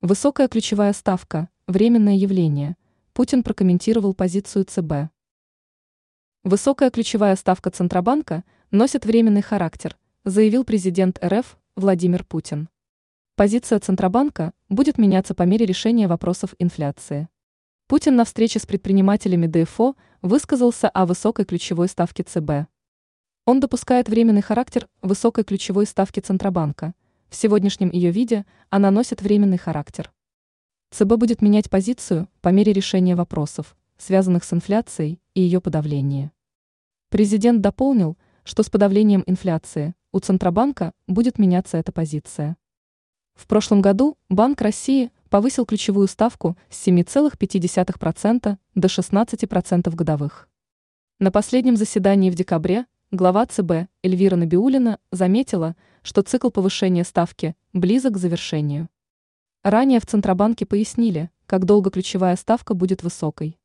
Высокая 0.00 0.46
ключевая 0.46 0.92
ставка– 0.92 1.48
временное 1.66 2.14
явление. 2.14 2.76
Путин 3.14 3.42
прокомментировал 3.42 4.14
позицию 4.14 4.64
ЦБ. 4.64 5.10
Высокая 6.44 6.92
ключевая 6.92 7.34
ставка 7.34 7.70
Центробанка 7.70 8.44
носит 8.70 9.04
временный 9.04 9.42
характер, 9.42 9.98
заявил 10.24 10.62
президент 10.62 11.18
РФ 11.20 11.58
Владимир 11.74 12.22
Путин. 12.22 12.68
Позиция 13.34 13.80
Центробанка 13.80 14.52
будет 14.68 14.98
меняться 14.98 15.34
по 15.34 15.42
мере 15.42 15.66
решения 15.66 16.06
вопросов 16.06 16.54
инфляции. 16.60 17.28
Путин 17.88 18.14
на 18.14 18.24
встрече 18.24 18.60
с 18.60 18.66
предпринимателями 18.66 19.48
ДФО 19.48 19.96
высказался 20.22 20.88
о 20.88 21.06
высокой 21.06 21.44
ключевой 21.44 21.88
ставке 21.88 22.22
ЦБ. 22.22 22.68
Он 23.46 23.58
допускает 23.58 24.08
временный 24.08 24.42
характер 24.42 24.86
высокой 25.02 25.42
ключевой 25.42 25.86
ставки 25.86 26.20
Центробанка– 26.20 26.94
в 27.28 27.36
сегодняшнем 27.36 27.90
ее 27.90 28.10
виде 28.10 28.46
она 28.70 28.90
носит 28.90 29.22
временный 29.22 29.58
характер. 29.58 30.12
ЦБ 30.90 31.16
будет 31.16 31.42
менять 31.42 31.68
позицию 31.68 32.28
по 32.40 32.48
мере 32.48 32.72
решения 32.72 33.14
вопросов, 33.14 33.76
связанных 33.98 34.44
с 34.44 34.52
инфляцией 34.52 35.20
и 35.34 35.42
ее 35.42 35.60
подавлением. 35.60 36.32
Президент 37.10 37.60
дополнил, 37.60 38.16
что 38.44 38.62
с 38.62 38.70
подавлением 38.70 39.22
инфляции 39.26 39.94
у 40.12 40.20
Центробанка 40.20 40.92
будет 41.06 41.38
меняться 41.38 41.76
эта 41.76 41.92
позиция. 41.92 42.56
В 43.34 43.46
прошлом 43.46 43.82
году 43.82 44.16
Банк 44.30 44.60
России 44.62 45.10
повысил 45.28 45.66
ключевую 45.66 46.08
ставку 46.08 46.56
с 46.70 46.86
7,5% 46.86 48.58
до 48.74 48.88
16% 48.88 49.94
годовых. 49.94 50.48
На 51.18 51.30
последнем 51.30 51.76
заседании 51.76 52.30
в 52.30 52.34
декабре 52.34 52.86
глава 53.10 53.46
ЦБ 53.46 53.88
Эльвира 54.02 54.36
Набиулина 54.36 54.98
заметила, 55.10 55.76
что 56.02 56.20
цикл 56.20 56.50
повышения 56.50 57.04
ставки 57.04 57.56
близок 57.72 58.14
к 58.14 58.18
завершению. 58.18 58.90
Ранее 59.62 59.98
в 60.00 60.04
Центробанке 60.04 60.66
пояснили, 60.66 61.30
как 61.46 61.64
долго 61.64 61.90
ключевая 61.90 62.36
ставка 62.36 62.74
будет 62.74 63.02
высокой. 63.02 63.58